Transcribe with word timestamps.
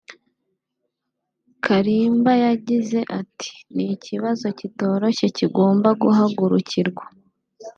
Kalimba 1.65 2.31
yagize 2.45 2.99
ati 3.19 3.51
“Ni 3.73 3.85
ikibazo 3.95 4.45
kitoroshye 4.59 5.27
kigomba 5.37 5.89
guhagurukirwa 6.01 7.03